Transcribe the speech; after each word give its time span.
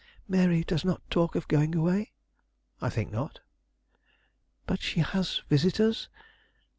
"Mary 0.27 0.63
does 0.63 0.83
not 0.83 1.07
talk 1.11 1.35
of 1.35 1.47
going 1.47 1.75
away?" 1.75 2.11
"I 2.81 2.89
think 2.89 3.11
not." 3.11 3.39
"But 4.65 4.81
she 4.81 5.01
has 5.01 5.43
visitors? 5.47 6.09